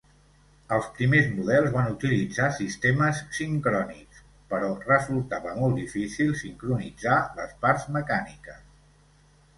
[0.77, 4.23] Els primers models van utilitzar sistemes sincrònics,
[4.55, 8.61] però resultava molt difícil sincronitzar les parts mecàniques.